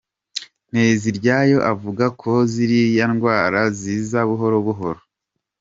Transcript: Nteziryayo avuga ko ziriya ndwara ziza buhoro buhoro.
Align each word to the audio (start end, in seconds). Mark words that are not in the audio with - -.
Nteziryayo 0.71 1.57
avuga 1.71 2.05
ko 2.21 2.31
ziriya 2.51 3.05
ndwara 3.13 3.61
ziza 3.79 4.19
buhoro 4.29 4.57
buhoro. 4.67 5.01